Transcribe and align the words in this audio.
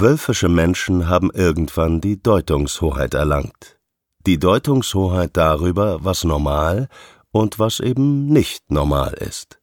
Wölfische 0.00 0.50
Menschen 0.50 1.08
haben 1.08 1.30
irgendwann 1.32 2.02
die 2.02 2.22
Deutungshoheit 2.22 3.14
erlangt. 3.14 3.78
Die 4.26 4.38
Deutungshoheit 4.38 5.38
darüber, 5.38 6.04
was 6.04 6.24
normal 6.24 6.88
und 7.30 7.58
was 7.58 7.80
eben 7.80 8.26
nicht 8.26 8.70
normal 8.70 9.14
ist. 9.14 9.58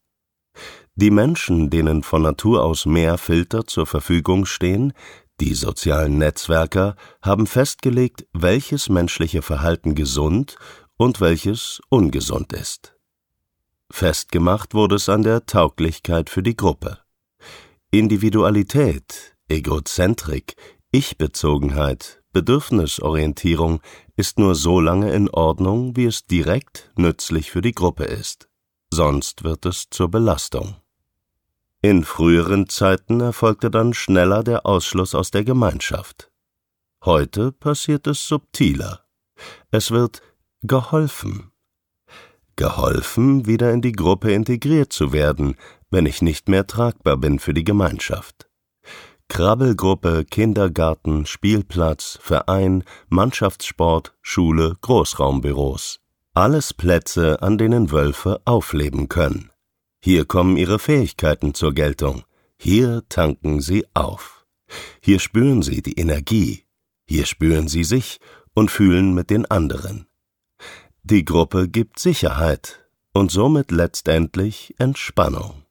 Die 0.96 1.12
Menschen, 1.12 1.70
denen 1.70 2.02
von 2.02 2.24
Natur 2.24 2.64
aus 2.64 2.88
mehr 2.88 3.20
Filter 3.20 3.68
zur 3.68 3.86
Verfügung 3.86 4.48
stehen, 4.48 4.94
die 5.40 5.54
sozialen 5.54 6.18
Netzwerker, 6.18 6.96
haben 7.22 7.46
festgelegt, 7.46 8.26
welches 8.34 8.90
menschliche 8.90 9.44
Verhalten 9.44 9.94
gesund 9.94 10.56
und 10.98 11.22
welches 11.22 11.80
ungesund 11.90 12.54
ist. 12.54 12.96
Festgemacht 13.92 14.74
wurde 14.74 14.96
es 14.96 15.10
an 15.10 15.22
der 15.22 15.46
Tauglichkeit 15.46 16.32
für 16.32 16.42
die 16.42 16.58
Gruppe. 16.58 16.98
Individualität, 17.92 19.33
Egozentrik, 19.50 20.56
Ich-Bezogenheit, 20.92 22.24
Bedürfnisorientierung 22.32 23.82
ist 24.16 24.40
nur 24.40 24.56
so 24.56 24.80
lange 24.80 25.14
in 25.14 25.30
Ordnung, 25.30 25.96
wie 25.96 26.06
es 26.06 26.26
direkt 26.26 26.92
nützlich 26.96 27.52
für 27.52 27.62
die 27.62 27.74
Gruppe 27.74 28.06
ist. 28.06 28.50
Sonst 28.90 29.44
wird 29.44 29.66
es 29.66 29.90
zur 29.90 30.10
Belastung. 30.10 30.76
In 31.82 32.06
früheren 32.06 32.70
Zeiten 32.70 33.20
erfolgte 33.20 33.70
dann 33.70 33.94
schneller 33.94 34.44
der 34.44 34.66
Ausschluss 34.66 35.14
aus 35.14 35.32
der 35.32 35.44
Gemeinschaft. 35.44 36.32
Heute 37.04 37.52
passiert 37.52 38.08
es 38.08 38.26
subtiler. 38.26 39.06
Es 39.70 39.92
wird 39.92 40.22
geholfen. 40.62 41.52
Geholfen, 42.56 43.46
wieder 43.46 43.74
in 43.74 43.82
die 43.82 43.92
Gruppe 43.92 44.32
integriert 44.32 44.94
zu 44.94 45.12
werden, 45.12 45.56
wenn 45.90 46.06
ich 46.06 46.22
nicht 46.22 46.48
mehr 46.48 46.66
tragbar 46.66 47.18
bin 47.18 47.40
für 47.40 47.54
die 47.54 47.66
Gemeinschaft. 47.66 48.48
Krabbelgruppe, 49.34 50.26
Kindergarten, 50.26 51.26
Spielplatz, 51.26 52.20
Verein, 52.22 52.84
Mannschaftssport, 53.10 54.14
Schule, 54.22 54.76
Großraumbüros. 54.82 56.02
Alles 56.36 56.72
Plätze, 56.76 57.42
an 57.42 57.58
denen 57.58 57.90
Wölfe 57.90 58.42
aufleben 58.46 59.10
können. 59.10 59.50
Hier 60.04 60.26
kommen 60.26 60.56
ihre 60.56 60.78
Fähigkeiten 60.78 61.56
zur 61.56 61.74
Geltung. 61.74 62.22
Hier 62.60 63.02
tanken 63.10 63.60
sie 63.60 63.88
auf. 63.96 64.46
Hier 65.02 65.18
spüren 65.18 65.64
sie 65.64 65.82
die 65.82 65.98
Energie. 66.00 66.66
Hier 67.08 67.26
spüren 67.26 67.68
sie 67.68 67.86
sich 67.86 68.20
und 68.54 68.70
fühlen 68.70 69.16
mit 69.16 69.32
den 69.32 69.50
anderen. 69.50 70.06
Die 71.02 71.26
Gruppe 71.26 71.68
gibt 71.68 71.98
Sicherheit 71.98 72.88
und 73.14 73.32
somit 73.32 73.72
letztendlich 73.72 74.76
Entspannung. 74.78 75.64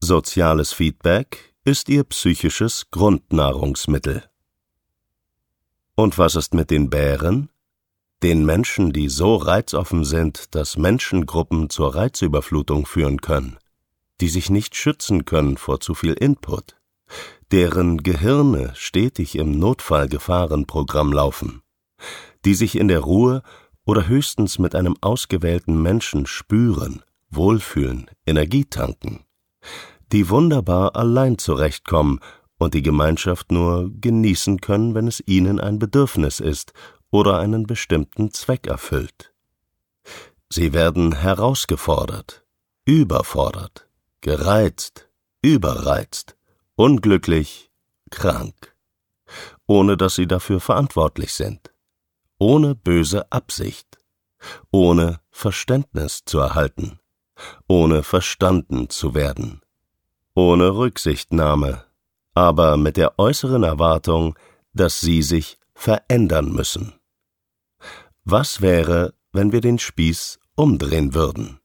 Soziales 0.00 0.72
Feedback 0.72 1.55
ist 1.66 1.88
ihr 1.88 2.04
psychisches 2.04 2.92
Grundnahrungsmittel. 2.92 4.22
Und 5.96 6.16
was 6.16 6.36
ist 6.36 6.54
mit 6.54 6.70
den 6.70 6.90
Bären? 6.90 7.50
Den 8.22 8.46
Menschen, 8.46 8.92
die 8.92 9.08
so 9.08 9.34
reizoffen 9.34 10.04
sind, 10.04 10.54
dass 10.54 10.76
Menschengruppen 10.76 11.68
zur 11.68 11.96
Reizüberflutung 11.96 12.86
führen 12.86 13.20
können, 13.20 13.58
die 14.20 14.28
sich 14.28 14.48
nicht 14.48 14.76
schützen 14.76 15.24
können 15.24 15.56
vor 15.56 15.80
zu 15.80 15.96
viel 15.96 16.12
Input, 16.12 16.76
deren 17.50 18.00
Gehirne 18.04 18.72
stetig 18.76 19.34
im 19.34 19.58
Notfallgefahrenprogramm 19.58 21.12
laufen, 21.12 21.62
die 22.44 22.54
sich 22.54 22.78
in 22.78 22.86
der 22.86 23.00
Ruhe 23.00 23.42
oder 23.84 24.06
höchstens 24.06 24.60
mit 24.60 24.76
einem 24.76 24.94
ausgewählten 25.00 25.82
Menschen 25.82 26.26
spüren, 26.26 27.02
wohlfühlen, 27.28 28.08
Energie 28.24 28.66
tanken, 28.66 29.24
die 30.12 30.28
wunderbar 30.28 30.96
allein 30.96 31.38
zurechtkommen 31.38 32.20
und 32.58 32.74
die 32.74 32.82
Gemeinschaft 32.82 33.52
nur 33.52 33.90
genießen 33.90 34.60
können, 34.60 34.94
wenn 34.94 35.06
es 35.06 35.22
ihnen 35.26 35.60
ein 35.60 35.78
Bedürfnis 35.78 36.40
ist 36.40 36.72
oder 37.10 37.38
einen 37.38 37.66
bestimmten 37.66 38.30
Zweck 38.32 38.66
erfüllt. 38.66 39.32
Sie 40.48 40.72
werden 40.72 41.12
herausgefordert, 41.12 42.44
überfordert, 42.84 43.88
gereizt, 44.20 45.08
überreizt, 45.42 46.36
unglücklich, 46.76 47.70
krank, 48.10 48.76
ohne 49.66 49.96
dass 49.96 50.14
sie 50.14 50.26
dafür 50.26 50.60
verantwortlich 50.60 51.34
sind 51.34 51.72
ohne 52.38 52.74
böse 52.74 53.30
Absicht, 53.32 53.98
ohne 54.70 55.20
Verständnis 55.30 56.24
zu 56.24 56.38
erhalten, 56.38 57.00
ohne 57.66 58.02
verstanden 58.02 58.90
zu 58.90 59.14
werden, 59.14 59.62
ohne 60.36 60.76
Rücksichtnahme, 60.76 61.84
aber 62.34 62.76
mit 62.76 62.96
der 62.96 63.18
äußeren 63.18 63.64
Erwartung, 63.64 64.38
dass 64.72 65.00
sie 65.00 65.22
sich 65.22 65.58
verändern 65.74 66.52
müssen. 66.52 66.92
Was 68.24 68.60
wäre, 68.60 69.14
wenn 69.32 69.50
wir 69.50 69.60
den 69.60 69.80
Spieß 69.80 70.38
umdrehen 70.54 71.14
würden? 71.14 71.58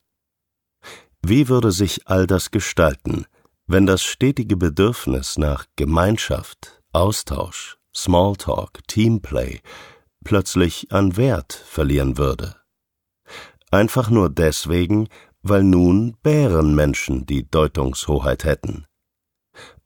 Wie 1.21 1.49
würde 1.49 1.71
sich 1.71 2.07
all 2.07 2.25
das 2.25 2.49
gestalten, 2.49 3.25
wenn 3.67 3.85
das 3.85 4.01
stetige 4.01 4.57
Bedürfnis 4.57 5.38
nach 5.38 5.65
Gemeinschaft, 5.75 6.81
Austausch, 6.93 7.77
Smalltalk, 7.95 8.85
Teamplay, 8.88 9.61
plötzlich 10.23 10.91
an 10.91 11.17
Wert 11.17 11.53
verlieren 11.53 12.17
würde. 12.17 12.55
Einfach 13.69 14.09
nur 14.09 14.29
deswegen, 14.29 15.07
weil 15.44 15.63
nun 15.63 16.18
Bärenmenschen 16.22 17.25
die 17.25 17.50
Deutungshoheit 17.50 18.44
hätten. 18.44 18.85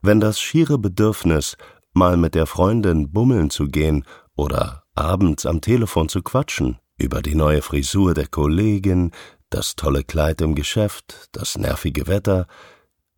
Wenn 0.00 0.20
das 0.20 0.40
schiere 0.40 0.78
Bedürfnis, 0.78 1.56
mal 1.92 2.16
mit 2.16 2.34
der 2.34 2.46
Freundin 2.46 3.12
bummeln 3.12 3.50
zu 3.50 3.66
gehen 3.66 4.04
oder 4.36 4.84
abends 4.94 5.46
am 5.46 5.60
Telefon 5.60 6.08
zu 6.08 6.22
quatschen, 6.22 6.78
über 6.98 7.22
die 7.22 7.34
neue 7.34 7.62
Frisur 7.62 8.14
der 8.14 8.26
Kollegin, 8.26 9.12
das 9.50 9.76
tolle 9.76 10.04
Kleid 10.04 10.40
im 10.40 10.54
Geschäft, 10.54 11.28
das 11.32 11.56
nervige 11.56 12.06
Wetter, 12.06 12.46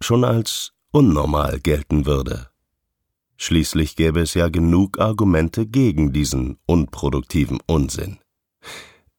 schon 0.00 0.24
als 0.24 0.72
unnormal 0.90 1.60
gelten 1.60 2.06
würde. 2.06 2.48
Schließlich 3.36 3.94
gäbe 3.94 4.20
es 4.20 4.34
ja 4.34 4.48
genug 4.48 4.98
Argumente 4.98 5.66
gegen 5.66 6.12
diesen 6.12 6.58
unproduktiven 6.66 7.60
Unsinn. 7.66 8.18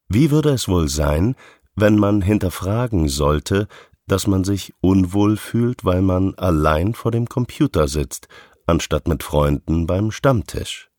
Wie 0.10 0.32
würde 0.32 0.50
es 0.50 0.68
wohl 0.68 0.90
sein, 0.90 1.36
wenn 1.80 1.98
man 1.98 2.22
hinterfragen 2.22 3.08
sollte, 3.08 3.68
dass 4.08 4.28
man 4.28 4.44
sich 4.44 4.74
unwohl 4.82 5.38
fühlt, 5.38 5.86
weil 5.86 6.02
man 6.02 6.36
allein 6.36 6.94
vor 6.94 7.12
dem 7.12 7.30
Computer 7.30 7.88
sitzt, 7.88 8.28
anstatt 8.66 9.08
mit 9.08 9.24
Freunden 9.24 9.88
beim 9.88 10.12
Stammtisch? 10.12 10.90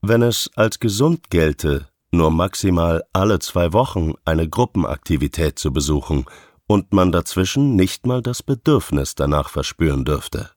Wenn 0.00 0.22
es 0.22 0.50
als 0.54 0.80
gesund 0.80 1.30
gelte, 1.30 1.88
nur 2.10 2.30
maximal 2.30 3.04
alle 3.12 3.38
zwei 3.38 3.72
Wochen 3.72 4.14
eine 4.24 4.48
Gruppenaktivität 4.48 5.58
zu 5.58 5.72
besuchen 5.72 6.26
und 6.66 6.92
man 6.92 7.12
dazwischen 7.12 7.74
nicht 7.74 8.06
mal 8.06 8.22
das 8.22 8.42
Bedürfnis 8.42 9.14
danach 9.14 9.48
verspüren 9.48 10.04
dürfte. 10.04 10.50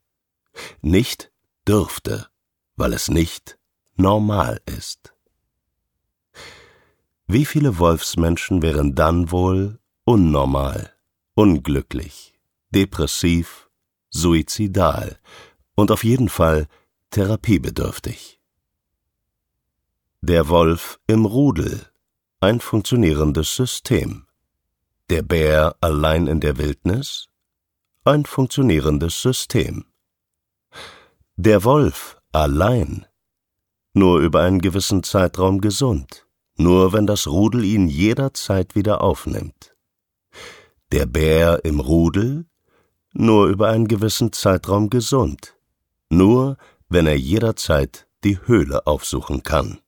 Nicht 0.82 1.32
dürfte, 1.68 2.28
weil 2.76 2.94
es 2.94 3.10
nicht 3.10 3.58
normal 3.96 4.62
ist. 4.66 5.17
Wie 7.30 7.44
viele 7.44 7.78
Wolfsmenschen 7.78 8.62
wären 8.62 8.96
dann 8.96 9.32
wohl 9.32 9.80
unnormal, 10.06 10.94
unglücklich, 11.36 12.34
depressiv, 12.70 13.70
suizidal 14.10 15.20
und 15.76 15.92
auf 15.92 16.06
jeden 16.06 16.30
Fall 16.30 16.68
therapiebedürftig. 17.10 18.40
Der 20.22 20.48
Wolf 20.48 21.02
im 21.08 21.26
Rudel, 21.26 21.88
ein 22.40 22.62
funktionierendes 22.62 23.56
System. 23.56 24.26
Der 25.10 25.22
Bär 25.22 25.76
allein 25.82 26.28
in 26.28 26.40
der 26.40 26.58
Wildnis, 26.58 27.28
ein 28.06 28.26
funktionierendes 28.26 29.22
System. 29.22 29.86
Der 31.36 31.66
Wolf 31.66 32.18
allein, 32.32 33.06
nur 33.94 34.20
über 34.20 34.44
einen 34.44 34.60
gewissen 34.60 35.04
Zeitraum 35.04 35.60
gesund, 35.60 36.27
nur 36.58 36.94
wenn 36.94 37.08
das 37.08 37.28
Rudel 37.28 37.64
ihn 37.64 37.88
jederzeit 37.88 38.76
wieder 38.76 39.02
aufnimmt. 39.02 39.76
Der 40.92 41.06
Bär 41.06 41.64
im 41.66 41.80
Rudel, 41.80 42.46
nur 43.14 43.48
über 43.48 43.70
einen 43.70 43.88
gewissen 43.88 44.32
Zeitraum 44.34 44.90
gesund, 44.90 45.56
nur 46.10 46.58
wenn 46.90 47.08
er 47.08 47.18
jederzeit 47.18 48.08
die 48.24 48.40
Höhle 48.46 48.88
aufsuchen 48.88 49.44
kann. 49.44 49.80